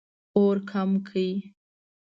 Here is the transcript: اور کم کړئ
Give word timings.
اور 0.37 0.55
کم 0.71 0.89
کړئ 1.07 1.31